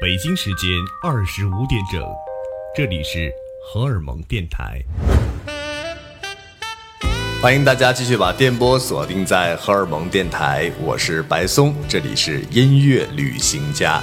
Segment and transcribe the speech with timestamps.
[0.00, 0.68] 北京时间
[1.02, 2.02] 二十五点整，
[2.74, 3.32] 这里是
[3.64, 4.82] 荷尔蒙电台。
[7.40, 14.02] 欢迎大家继续把电波锁定在荷尔蒙电台，我是白松，这里是音乐旅行家。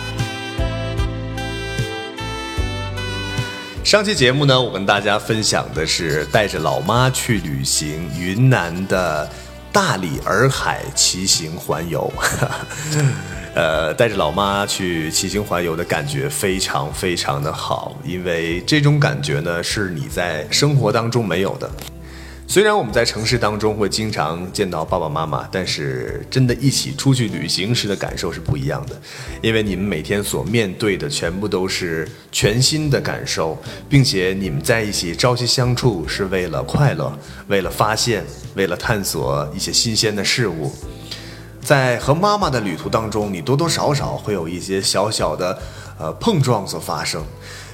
[3.83, 9.29] 上期节目呢，我跟大家分享的是带着老妈去旅行云南的
[9.71, 12.11] 大理洱海骑行环游。
[13.55, 21.69] 呃，带着老妈去骑行环游的感觉非常非常的好，因为这种感觉呢是你在生活当中没有的。
[22.47, 28.99] 虽然我们在城市当中会经常见到爸爸妈妈，但是真的一起出去旅行时的感受是不一样的，
[29.41, 33.57] 因为你们每天所面对的全部都是全新的感受，
[33.87, 38.23] 并且你们在一起朝夕相处是为了快乐，为了发现，
[38.55, 40.71] 为了探索一些新鲜的事物。
[41.63, 45.57] 在和妈妈的旅途当中，你多多少少会有一些小小的
[45.97, 47.23] 呃碰撞所发生。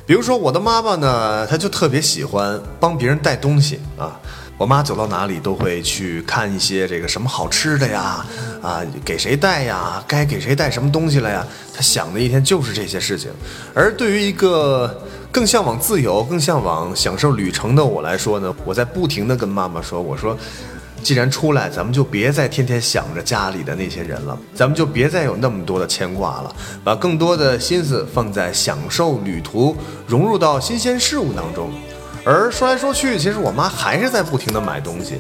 [0.05, 4.19] 比如说我的妈妈呢，她就特别喜欢帮别人带东西啊。
[4.57, 8.25] 我妈走到哪里都会去看一些这个什么好吃的呀，
[8.61, 10.03] 啊，给谁带呀？
[10.05, 11.45] 该给谁带什么东西了呀？
[11.73, 13.31] 她想的一天就是这些事情。
[13.73, 20.37] 而对于一个更向往自由、更向往享受旅程的我来说呢，我在不停的跟妈妈说，我说。
[21.01, 31.71] 既然出来，咱们就别再天天想着家里的那些人了，咱们就别再有那么多的牵挂了，把更多的心思放在享受旅途，融入到新鲜事物当中。
[32.25, 35.15] 而说来说去，其实我妈还是在不停的买东西。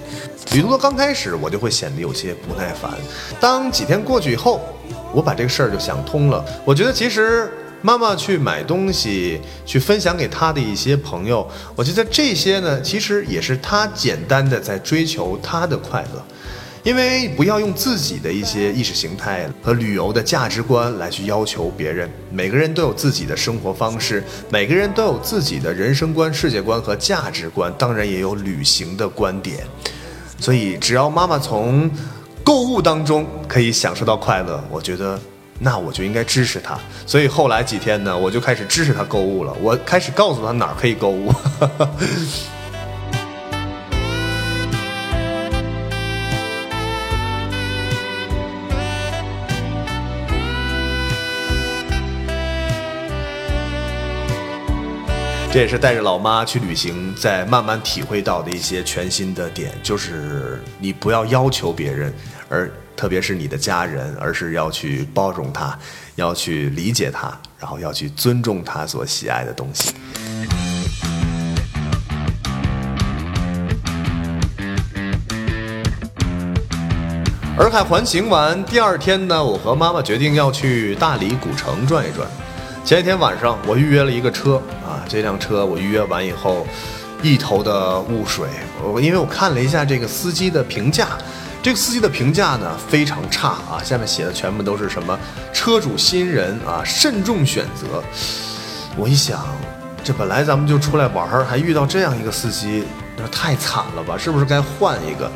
[0.53, 2.91] 旅途的刚开始，我就会显得有些不耐烦。
[3.39, 4.61] 当几天过去以后，
[5.13, 6.43] 我把这个事儿就想通了。
[6.65, 7.51] 我觉得其实。
[7.81, 16.21] 妈妈去买东西，去分享给她的一些朋友，我觉得这些呢，其实也是她简单的在追求她的快乐，
[16.83, 22.09] 因为不要用自己的一些意识形态和旅游的价值观来去要求别人。
[22.31, 29.65] 每个人都有自己的生活方式，每个人都有自己的人生观、世界观和价值观，当然也有旅行的观点。
[30.37, 31.89] 所以，只要妈妈从
[32.43, 35.19] 购物当中可以享受到快乐，我觉得。
[35.61, 39.53] 那我就应该支持他，所以后来几天呢，我就开始支持他购物了。
[39.61, 41.33] 我开始告诉他哪儿可以购物。
[55.51, 62.13] 这也是带着老妈去旅行，在慢慢体会到的一些全新的点，就是你不要要求别人，
[62.49, 62.69] 而。
[62.99, 65.79] 特别是你的家人，而是要去包容他，
[66.15, 69.93] 要去理解他，然后要去尊重他所喜爱的东西。
[77.57, 82.27] 洱海环行完第二天呢，我和妈妈决定要去大理古城转一转。
[82.83, 86.67] 前一天晚上我预约了一个车啊，这辆车我预约完以后，
[87.23, 88.45] 一头的雾水。
[88.83, 91.17] 我因为我看了一下这个司机的评价。
[91.61, 95.17] 这个司机的评价呢非常差啊，下面写的全部都是什么
[95.51, 98.01] 车主新人啊，慎重选择。
[98.95, 99.45] 我一想，
[100.03, 102.85] 这本来咱们就出来玩儿，还遇到这样一个司机，
[103.17, 104.17] 那太惨了吧？
[104.17, 105.29] 是不是该换一个？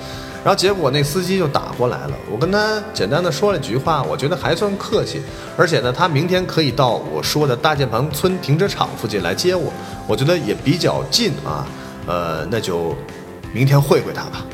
[0.45, 5.21] 然后结果那司机就打过来了，我跟他简单的说了几句话，我觉得还算客气，
[5.57, 9.71] 而且呢，他明天可以到我说的大键盘村停车场附近来接我，
[10.07, 11.65] 我觉得也比较近啊，
[12.07, 12.95] 呃，那就
[13.53, 14.45] 明天会会他吧。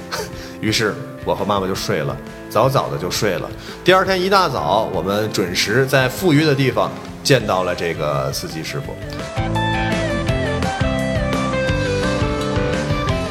[0.62, 0.96] 于是。
[1.26, 2.16] 我和妈妈就睡了，
[2.50, 3.48] 早早的就睡了。
[3.84, 6.90] 第二天一大早，我们准时在富余的地方
[7.22, 8.96] 见到了这个司机师傅。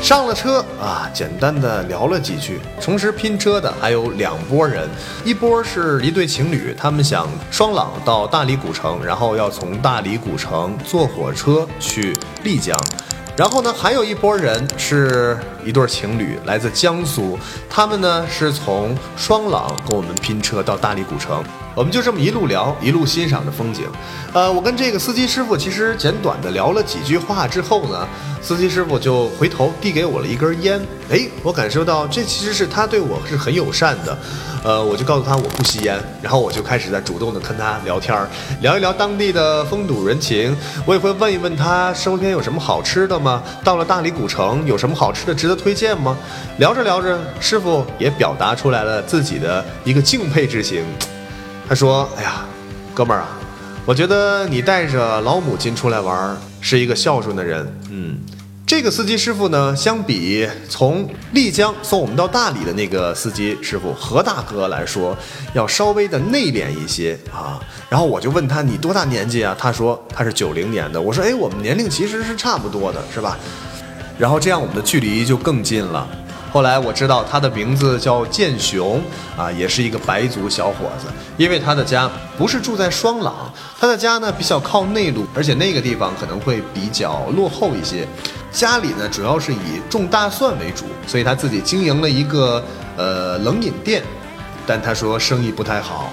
[0.03, 2.61] 上了车啊，简单的聊了几句。
[2.81, 4.87] 同时拼车的还有两拨人，
[5.25, 12.79] 一波是一对情侣，他们想双廊到大理古城，然后要从大理古城坐火车去丽江。
[13.37, 17.39] 然后呢，还有一拨人是一对情侣，来自江苏，
[17.69, 21.43] 他们呢是从双廊跟我们拼车到大理古城。
[21.75, 23.85] 我们就这么一路聊，一路欣赏着风景。
[24.33, 28.09] 呃，我跟这个司机师傅其实简短的聊了几句话之后呢，
[28.43, 30.81] 司机师傅就回头递给我了一根烟。
[31.09, 34.19] 哎，我感受到这其实是他对我是很友善的。
[34.65, 38.29] 呃，我就告诉他我不吸烟，然后我就开始在主动的跟他聊天儿，
[38.61, 40.57] 聊一聊当地的风土人情。
[40.85, 43.41] 我也会问一问他身边有什么好吃的吗？
[43.63, 46.17] 到了大理古城有什么好吃的值得推荐吗？
[46.59, 50.85] 聊着聊着，师傅也表达出来了自己的一个敬佩之情。
[51.69, 52.47] 他说：“哎呀，
[52.95, 53.29] 哥们儿啊，
[53.85, 57.67] 我觉得你带着老母亲出来玩，是一个孝顺的人。
[57.91, 58.19] 嗯，
[58.67, 65.17] 这个司机师傅呢，相比从丽江送我们到大理的那个司机师傅何大哥来说，
[65.55, 67.61] 要稍微的内敛一些啊。
[67.89, 69.57] 然后我就问他你多大年纪啊？
[69.59, 71.01] 他说他是九零年的。
[71.01, 73.39] 我说哎，我们年龄其实是差不多的，是吧？
[74.19, 76.07] 然后这样我们的距离就更近了。
[76.51, 79.01] 后来我知道他的名字叫建雄
[79.37, 81.07] 啊，也是一个白族小伙子。
[81.37, 88.09] 因为他的家不是住在双廊，他的家呢比较靠内陆，而且那个地方可能会比较落后一些。
[88.51, 92.65] 家里呢主要是以种大蒜为主，所以他自己经营了一个
[92.97, 94.03] 呃冷饮店，
[94.67, 96.11] 但他说生意不太好，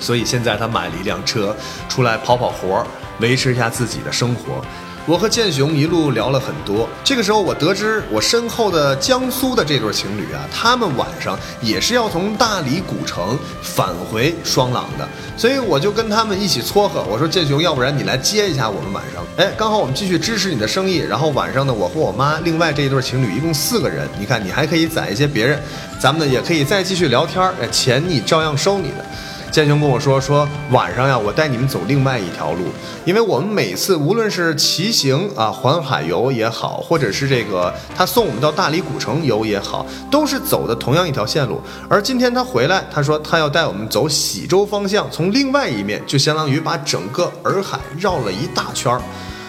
[0.00, 1.54] 所以现在他买了一辆车
[1.88, 2.86] 出来跑跑活儿，
[3.20, 4.60] 维持一下自己的生活。
[5.08, 6.86] 我和建雄一路聊了很多。
[7.02, 17.02] 这个时候，我得知我身后的江苏的这对情侣啊，他们晚上也是要从大理古城返回双廊的，所以我就跟他们一起撮合。
[17.10, 19.24] 我说建雄，要不然你来接一下我们晚上？
[19.38, 20.98] 哎，刚好我们继续支持你的生意。
[20.98, 24.06] 然后晚上呢，我和我妈，另外这一对情侣一共四个人。
[24.20, 25.58] 你看，你还可以载一些别人，
[25.98, 27.42] 咱们呢也可以再继续聊天。
[27.62, 29.06] 哎，钱你照样收你的。
[29.50, 32.64] 建雄跟我说说晚上呀，我带你们走另外一条路，
[33.04, 41.60] 因为我们每次无论是骑行啊环海游也好，或者是这个他送我们到大理古城游也好，都是走的同样一条线路。
[41.88, 49.00] 而今天他回来，他说他要带我们走喜洲方向，从另外一面，就相当于把整个洱海绕了一大圈儿。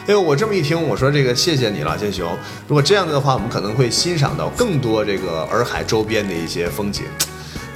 [0.07, 2.27] 哎呦，我这么一听，我说这个谢谢你了，建雄。
[2.67, 7.03] 如果这样子的话，我们可能会欣赏到更多这个洱海周边的一些风景。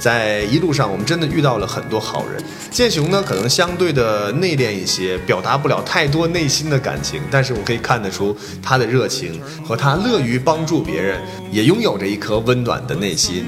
[0.04, 2.44] 在一路上，我们真的遇到了很多好人。
[2.70, 11.18] 建雄呢，可能相对的内敛一些，表达不了太多内心的感情，但是我可以看得出他的热情和他乐于帮助别人，
[11.50, 13.46] 也拥有着一颗温暖的内心。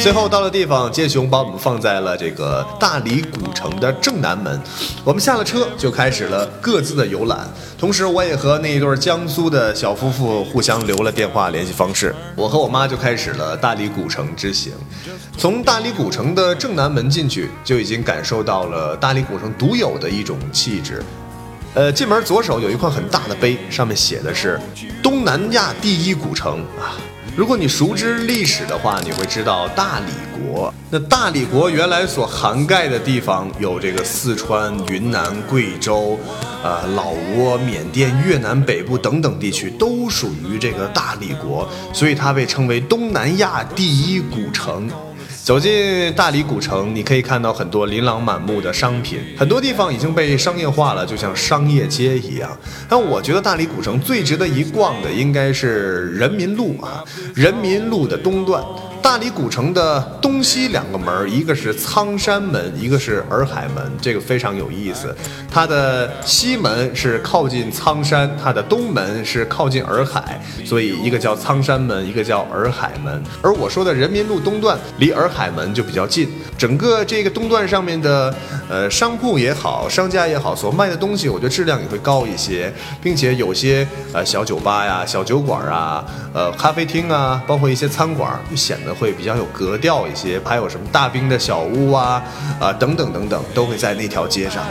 [0.00, 4.60] 最后到了地方，建雄把我们放在了这个大理古城的正南门。
[5.04, 7.40] 我们下了车就开始了各自的游览，
[7.76, 12.14] 同时我也和那一对江苏的小夫妇互相留了电话联系方式。
[12.36, 14.72] 我和我妈就开始了大理古城之行。
[15.36, 21.02] 从大理古城的正南门进去，就已经感受到了大理古城独有的一种气质。
[21.74, 24.58] 呃，进门左手有一块很大的碑，上面写的是
[25.02, 26.94] “东南亚第一古城”啊。
[27.38, 30.06] 如果你熟知历史的话，你会知道大理
[30.36, 30.74] 国。
[30.90, 36.18] 那大理国原来所涵盖的地方有这个四川、云南、贵州，
[36.64, 44.90] 呃，老挝、缅甸、越南北部等等地区都属于这个大理国，所以它被称为东南亚第一古城。
[45.48, 52.54] 走进大理古城，你可以看到很多琳琅满目的商品，很多地方已经被商业化了，就像商业街一样。
[52.86, 57.02] 但我觉得大理古城最值得一逛的应该是人民路啊，
[57.34, 58.62] 人民路的东段。
[59.02, 65.14] 大理古城的东西两个门，一个是苍山门，一个是洱海门，这个非常有意思。
[65.50, 73.22] 它的西门是靠近苍山，它的东门是靠近洱海，所以一个叫苍山门，一个叫洱海门。
[73.42, 78.34] 而我说的人民路东段离洱海门就比较近，整个这个东段上面的
[78.68, 82.70] 呃商铺也好，商家也好，所卖的东西，我觉得质量也会高一些，
[83.02, 86.04] 并且有些呃小酒吧呀、小酒馆啊、
[86.34, 88.94] 呃咖啡厅啊，包括一些餐馆，就显得。
[88.98, 92.20] 会比较有格调一些，还有什么大兵的小屋啊，
[92.58, 94.64] 啊等等等等，都会在那条街上。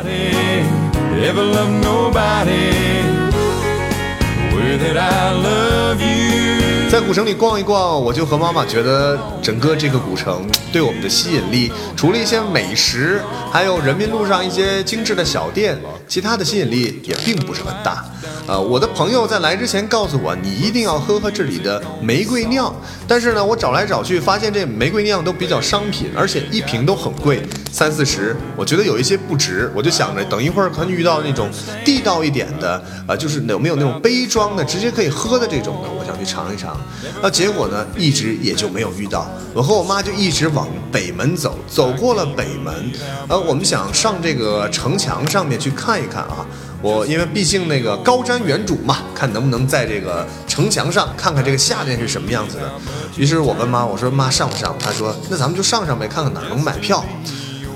[6.90, 15.78] 在古城里逛一逛，我就和妈妈觉得整个这个古城对我们的吸引力，除了一些美食，还有人民路上一些精致的小店，
[16.08, 18.06] 其他的吸引力也并不是很大。
[18.48, 22.74] 呃，我的朋友在来之前告诉我，你一定要喝喝这里的玫瑰酿。
[23.06, 29.70] 但是呢，我找来找去，发现这玫瑰酿都比较商品，而且一瓶都很贵，三四十，我觉得有一些不值。
[29.76, 31.50] 我就想着，等一会儿可能遇到那种
[31.84, 36.77] 地道一点的，啊，就是有没有那种杯装的，直接可以喝的这种的，我想去尝一尝。
[37.22, 39.28] 那结果呢，一直也就没有遇到。
[39.54, 42.92] 我和我妈就一直往北门走，走过了北门，
[43.28, 46.46] 呃，我们想上这个城墙上面去看一看啊。
[46.80, 52.72] 我因为毕竟那个高瞻远瞩嘛，看能不能在这个城墙上看看这个下面是什么样子的。
[53.18, 54.76] 于是我问妈，我说妈上不上？
[54.80, 57.04] 她说那咱们就上上呗，看看哪能买票。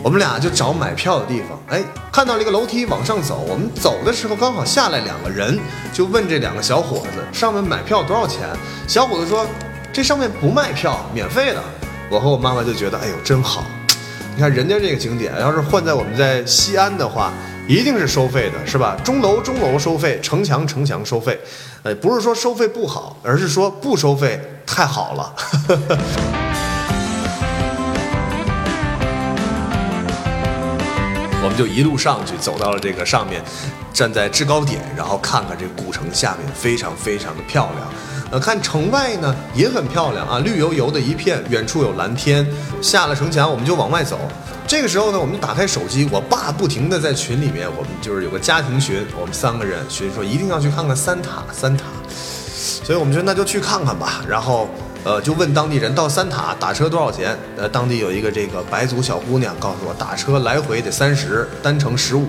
[0.03, 3.46] 我们俩就找买票的地方，哎，看到了一个楼梯往上走。
[3.48, 5.60] 我们走的时候刚好下来两个人，
[5.93, 8.50] 就问这两个小伙子上面买票多少钱？
[8.88, 9.46] 小伙子说
[9.93, 11.62] 这上面不卖票，免费的。
[12.10, 13.63] 我和我妈妈就觉得哎呦真好。
[14.36, 17.31] 你看人家这个景点，要是换在我们在西安的话。
[17.67, 18.98] 一定是收费的，是吧？
[19.01, 21.39] 钟楼钟楼收费，城墙城墙收费，
[21.84, 25.34] 呃，不是说收费不好，而是说不收费太好了。
[31.43, 33.41] 我们就一路上去，走到了这个上面，
[33.91, 37.88] 站在制高点，然后看看这古城下面，非常非常的漂亮。
[38.31, 42.48] 呃，看城外呢也很漂亮啊，绿油油的一片，远处有蓝天。
[42.81, 44.19] 下了城墙，我们就往外走。
[44.65, 51.86] 这个时候呢，我们打开手机，我爸不停的在群里面，我们就是有个家庭群，我们三个人群说一定要去看看三塔，三塔。
[52.83, 54.24] 所以我们就那就去看看吧。
[54.27, 54.69] 然后，
[55.03, 57.36] 呃，就问当地人到三塔打车多少钱？
[57.58, 62.27] 呃，当地有一个这个白族小姑娘告诉我，打车来回得三十，单程十五。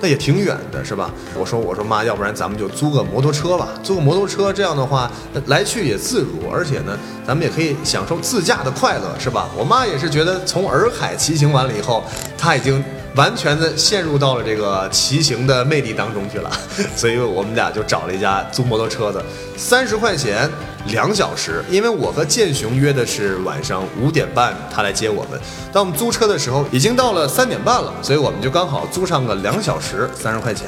[0.00, 1.10] 那也挺远的，是吧？
[1.38, 5.08] 我说，我说妈，要不然咱们就租个摩托车吧，租个摩托车，这样的话
[5.46, 9.48] 来去也自如，而且呢，咱们也可以享受自驾的快乐，是吧？
[9.56, 12.02] 我妈也是觉得从洱海骑行完了以后，
[12.36, 12.82] 她已经。
[13.14, 16.50] 完全的陷入到了这个骑行的魅力当中去了，
[16.96, 19.22] 所以我们俩就找了一家租摩托车的，
[19.56, 20.48] 三十块钱
[20.86, 21.62] 两小时。
[21.70, 25.38] 因为我和建雄约的是晚上五点半他来接我们，
[25.72, 30.66] 当我们租车的时候已经到了三点半了，所以我们就刚好租上个两小时，三十块钱。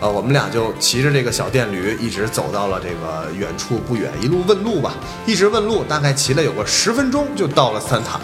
[0.00, 4.94] 呃，我们俩就骑着这个小电驴一直走到了这个远处不远，一路问路吧，
[5.26, 8.18] 一直问路，大概骑了有个十分钟就到了三塔。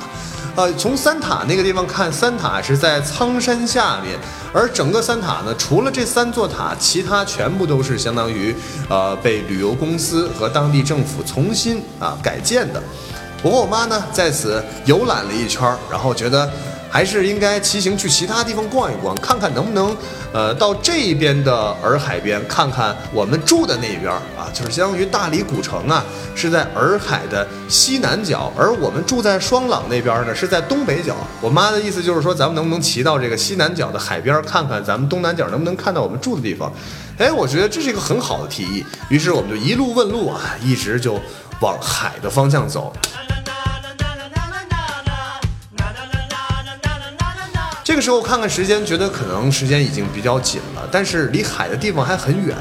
[0.56, 4.18] 呃，从三塔那个地方看，三塔是在苍山下面，
[4.54, 8.56] 而整个三塔呢，除了这三座塔，其他全部都是相当于
[8.88, 12.82] 呃被旅游公司和当地政府重新啊改建的。
[13.42, 16.50] 我和我妈呢在此游览了一圈，然后觉得。
[16.90, 19.96] 还是应该骑行去其他地方逛一逛，看看能不能，
[20.32, 31.14] 呃，到这边的洱海边看看我们住的那边啊，就是相当于大理古城啊，是在洱海的西南角，而我们住在双廊那边呢，是在东北角。
[31.40, 36.72] 我妈的意思就是说，咱们能不能骑到这个西南角的海边看看，咱们东南角能不能看到我们住的地方？
[37.18, 38.84] 哎，我觉得这是一个很好的提议。
[39.08, 41.20] 于是我们就一路问路啊，一直就
[41.60, 42.92] 往海的方向走。
[47.96, 52.54] 这个时候看看时间，觉得可能时间已经比较紧了，但是离海的地方还很远，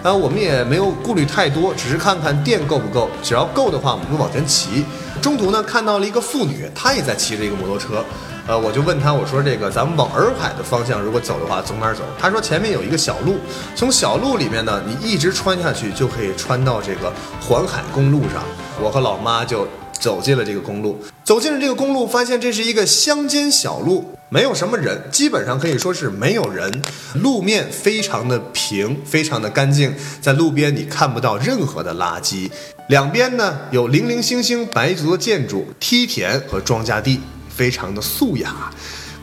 [0.00, 4.84] 啊，我们也没有顾虑太多，只是看看电够不够，只要够的话，我们就往前骑。
[5.20, 8.04] 中途呢，看到了一个妇女，她也在骑着一个摩托车，
[8.46, 12.04] 呃，我就问她，我说这个咱们往洱海的方向如果走的话，从哪儿走？
[12.16, 13.38] 她说前面有一个小路，
[13.74, 18.44] 从小路里面呢，你一直穿下去就可以穿到这个环海公路上。
[18.80, 19.66] 我和老妈就。
[20.06, 26.70] 走进了这个公路，走进了这个公路，发现这是一个乡间小路，没有什么人，基本上可以说是没有人。
[27.14, 32.48] 路面非常的平，非常的干净，在路边你看不到任何的垃圾。
[32.88, 38.70] 两边呢有零零星星白族的建筑、梯田和庄稼地，非常的素雅。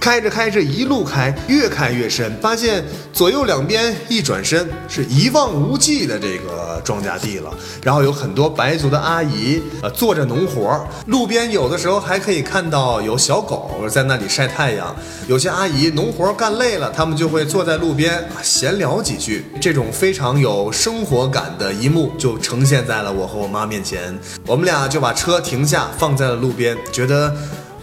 [0.03, 2.83] 开着开着，一路开，越开越深，发现
[3.13, 7.49] 左右两边一转身是一望无际的这个庄稼地了。
[7.81, 10.85] 然后有很多白族的阿姨，呃，做着农活儿。
[11.05, 14.93] 路边有的时候还可以看到有小狗在那里晒太阳。
[15.29, 19.45] 有些阿姨农活干累了，他们就会坐在路边闲聊几句。
[19.61, 24.19] 这种非常有生活感的一幕就呈现在了我和我妈面前。
[24.45, 27.33] 我们俩就把车停下，放在了路边，觉得。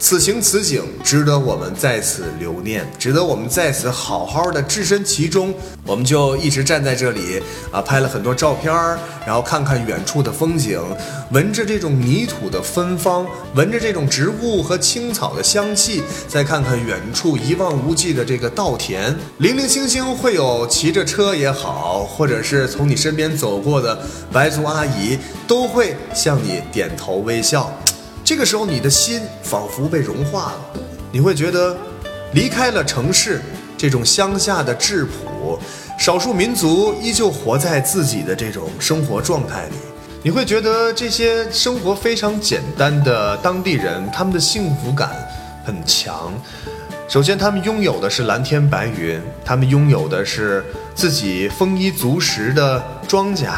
[0.01, 5.55] 此情此景值得我们在此留念，值得我们在此好好的置身其中。
[5.85, 7.41] 我们就一直站在这里
[7.71, 10.81] 啊，拍了很多照片儿，然后看看远处的风景，
[11.33, 23.99] 闻着这种泥土的芬芳，闻着这种植物和青草的香气，再看看远处一望无际的这个稻田，零零星星会有骑着车也好，或者是从你身边走过的
[24.33, 27.71] 白族阿姨，都会向你点头微笑。
[28.31, 31.77] 这个时候，你的心仿佛被融化了，你会觉得
[32.33, 33.43] 离开了城市
[33.77, 35.59] 这种乡下的质朴，
[35.99, 39.75] 少数民族依旧活在自己的这种生活状态里。
[40.23, 45.11] 你会觉得这些生活非常简单的当地人，他们的幸福感
[45.67, 46.33] 很强。
[47.09, 53.49] 首先，他们拥有的是蓝天白云，他们拥有的是自己丰衣足食的庄稼，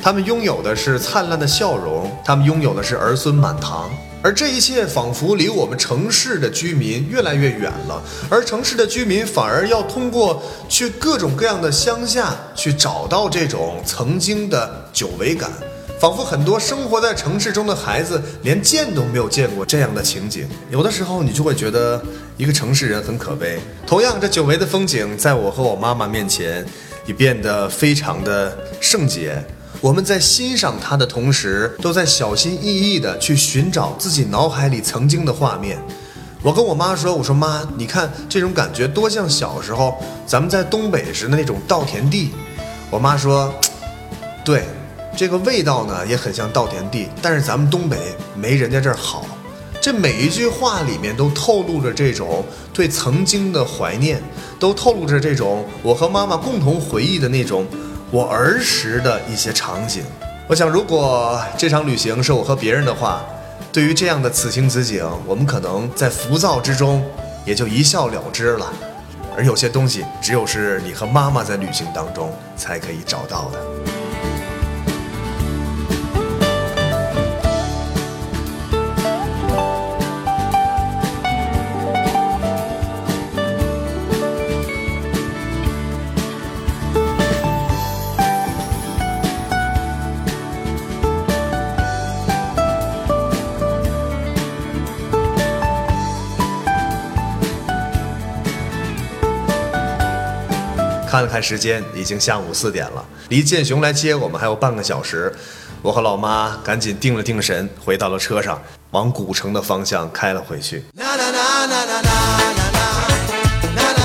[0.00, 3.90] 他们拥有的是灿烂的笑容，他们拥有的是儿孙满堂。
[4.22, 8.00] 而这一切仿佛离我们城市的居民越来越远了，
[8.30, 15.50] 而城市的居民反而要通过去各种各样的乡下去找到这种曾经的久违感，
[15.98, 20.48] 仿佛很多生活在城市中的孩子连见都没有见过这样的情景。
[20.70, 22.00] 有的时候你就会觉得
[22.36, 23.58] 一个城市人很可悲。
[23.84, 26.64] 同样，这久违的风景在我和我妈妈面前
[27.06, 29.44] 也变得非常的圣洁。
[29.82, 35.76] 我们在欣赏它的同时，都在小心翼翼地去寻找自己脑海里曾经的画面。
[36.40, 42.30] 我跟我妈说：“我说妈，你看这种感觉多像小时候咱们在东北时的那种稻田地。”
[42.90, 43.52] 我妈说
[44.46, 44.62] ：“对，
[45.16, 47.96] 这个味道呢也很像稻田地，但是咱们东北
[48.36, 49.26] 没人家这儿好。”
[49.82, 54.22] 这每一句话里面都透露着这种对曾经的怀念，
[54.60, 57.66] 都透露着这种我和妈妈共同回忆的那种
[58.12, 60.04] 我儿时的一些场景。
[60.46, 63.24] 我想，如果这场旅行是我和别人的话，
[63.72, 67.02] 对于这样的此情此景，我们可能在浮躁之中
[67.46, 68.70] 也就一笑了之了。
[69.34, 74.01] 而有些东西，只有是你和妈妈在旅行当中才可以找到的。
[101.12, 105.30] 看了看时间，已经下午四点了，离建雄来接我们还有半个小时。
[105.82, 108.58] 我和老妈赶紧定了定神，回到了车上，
[108.92, 110.82] 往古城的方向开了回去。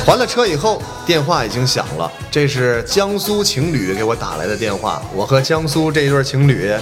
[0.05, 5.01] 还了车以后，电话已经响了，这是江苏情侣给我打来的电话。
[5.15, 6.75] 我和江苏这一对情侣，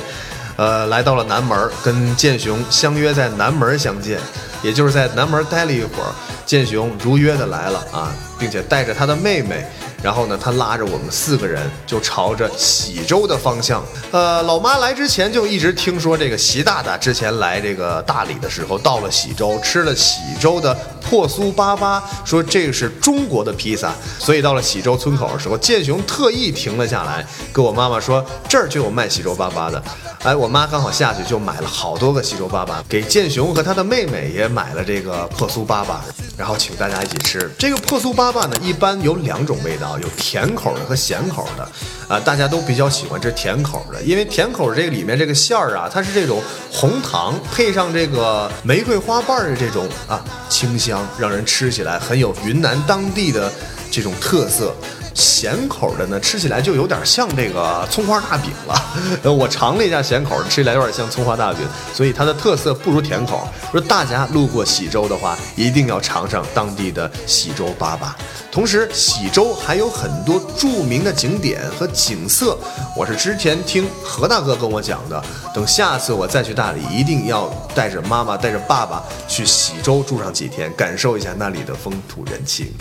[0.55, 4.19] 呃，来到了南门，跟建雄相约在南门相见，
[4.63, 6.09] 也就是在南门待了一会儿，
[6.47, 9.63] 建雄如约的来了啊，并且带着他的妹妹。
[10.05, 13.83] 然后呢，他拉着我们四个人就朝着喜洲的方向。
[14.11, 20.77] 呃，老妈来之前就一直听说这个习大大之前来这个大理的时候，到了喜洲吃了喜洲的
[21.09, 23.93] 破酥粑粑，说这个是中国的披萨。
[24.19, 29.81] 所以到了喜洲村口的时候，建雄特意停了下来，跟我妈妈说这儿就有卖喜洲粑粑的。
[30.23, 35.97] 哎，我妈刚好下去就买了好多个喜洲粑粑，给建雄和他的妹妹也买了这个破酥粑粑，
[36.35, 37.49] 然后请大家一起吃。
[37.57, 39.85] 这个破酥粑粑呢，一般有两种味道。
[39.95, 41.67] 有甜口的和咸口的，
[42.07, 53.51] 啊，大家都比较喜欢吃甜口的，因为甜口这个里面这个馅儿啊，它是这种红糖配上这个玫瑰花瓣的这种啊清香，让人吃起来很有云南当地的
[53.89, 54.75] 这种特色。
[55.15, 58.75] 咸口的呢，吃起来就有点像这个葱花大饼了。
[59.23, 63.47] 呃，我尝了一下咸口的，吃起来有点像葱花大饼，所以它的特色不如甜口。
[63.71, 68.09] 说大家路过喜洲的话，一定要尝尝当地的喜洲粑粑。
[68.51, 72.57] 同时，喜洲还有很多著名的景点和景色，
[72.95, 75.21] 我是之前听何大哥跟我讲的。
[75.53, 82.73] 等下次我再去大理，一定要带着妈妈、带着爸爸去喜洲住上几天，感受一下那里的风土人情。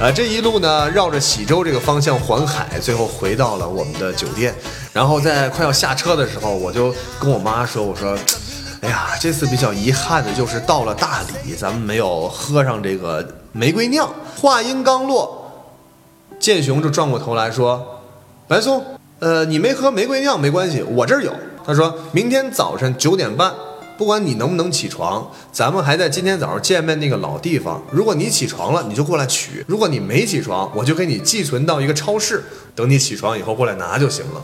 [0.00, 4.54] 啊，这一路呢，绕着喜洲这个方向环海，最后回到了我们的酒店。
[4.92, 8.16] 然后在快要下车的时候，我就跟我妈说：“我说，
[8.80, 14.08] 哎呀，这次比较遗憾的就是到了大理，咱们没有喝上这个玫瑰酿。”
[14.40, 15.50] 话音刚落，
[16.38, 18.00] 建雄就转过头来说
[18.46, 18.80] ：“白松，
[19.18, 21.32] 呃，你没喝玫瑰酿没关系，我这儿有。”
[21.66, 23.52] 他说明天早晨九点半。
[23.98, 27.82] 不管你能不能起床，咱们还在今天早上见面那个老地方。
[27.90, 32.44] 如果你起床了，你就过来取；如果你没起床，我就给你寄存到一个超市，
[32.76, 34.40] 等你起床以后过来拿就行了。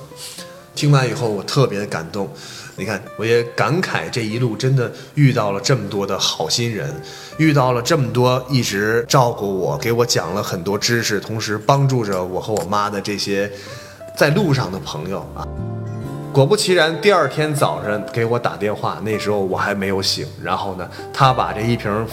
[0.75, 2.29] 听完以后，我特别的感动。
[2.75, 6.93] 你看，我也感慨这一路真的遇到了这么多的好心人，
[7.37, 13.49] 遇到了这么多一直照顾我、给我讲了很多知识，同时帮助着我和我妈的这些
[14.19, 15.47] 在路上的朋友啊。
[16.35, 20.27] 果不其然，第二天早上给我打电话，那时候我还没有醒。
[20.43, 22.05] 然后呢，他把这一瓶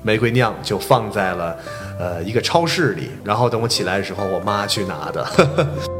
[0.00, 1.54] 玫瑰酿就放在了
[2.00, 3.10] 呃一个超市里。
[3.22, 5.26] 然后等我起来的时候，我妈去拿的。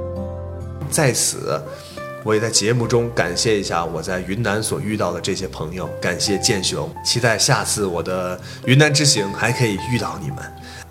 [0.88, 1.60] 在此，
[2.22, 10.38] 我也在节目中感谢一下我在云南所遇到的这些朋友，感谢建雄，期待下次我的云南之行还可以遇到你们。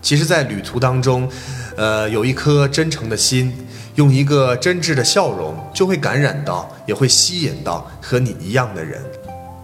[0.03, 1.27] 其实，在旅途当中，
[1.75, 3.51] 呃，有一颗真诚的心。
[3.95, 8.99] 用一个真挚的笑容，就会感染到，也会吸引到和你一样的人。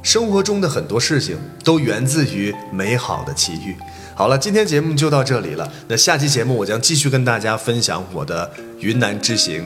[0.04, 3.76] 生活中的很多事情都源自于美好的奇遇。
[4.14, 5.68] 好了，今天节目就到这里了。
[5.88, 8.48] 那下期节目我将继续跟大家分享我的
[8.78, 9.66] 云南之行。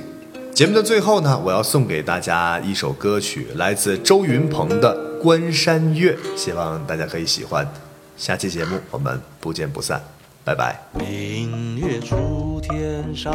[0.53, 7.67] 节目的最后呢，我要送给大家一首歌曲，来自周云鹏的《关山月》，希望大家可以喜欢。
[8.15, 10.01] 下期节目我们不见不散，
[10.43, 10.79] 拜拜。
[10.93, 13.31] 明月出天山。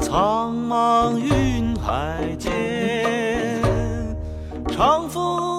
[0.00, 2.52] 苍茫云海间，
[4.68, 5.55] 长风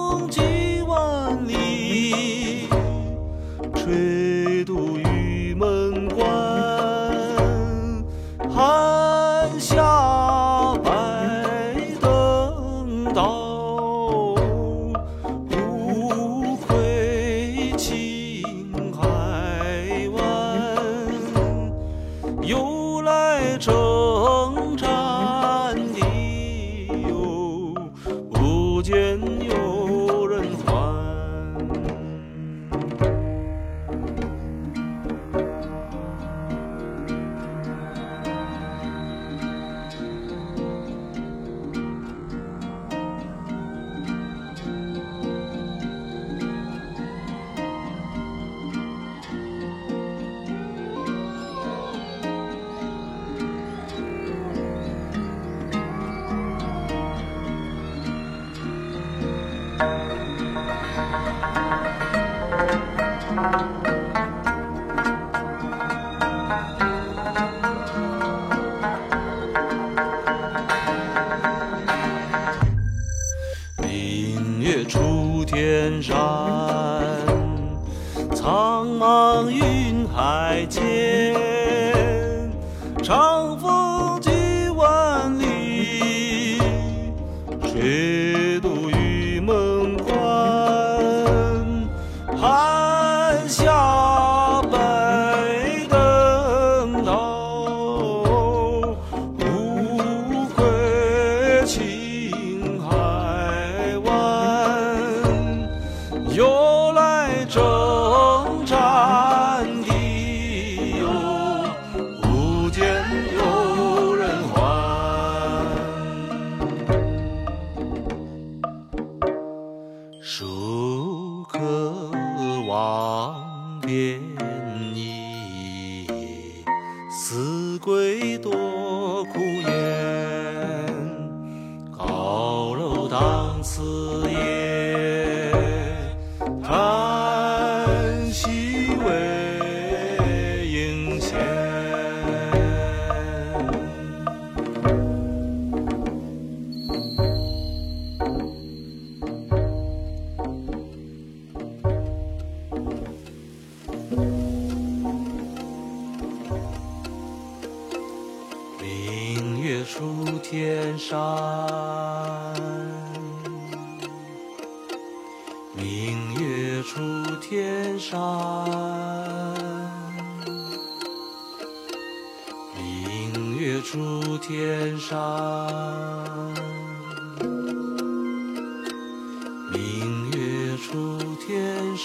[92.50, 92.87] Oh.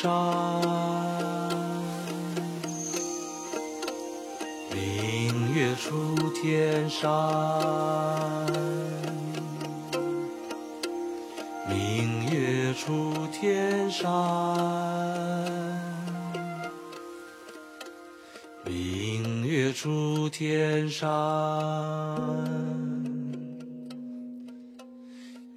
[0.03, 0.11] 山
[4.75, 7.09] 明月出天山
[11.69, 14.05] 明月出天山
[18.65, 21.07] 明月出天山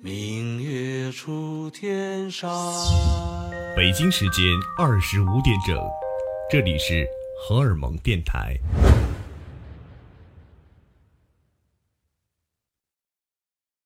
[0.00, 3.35] 明月出天山
[3.76, 4.42] 北京时间
[4.78, 5.76] 二十五点整
[6.50, 7.06] 这里是
[7.38, 8.56] 荷尔蒙电台。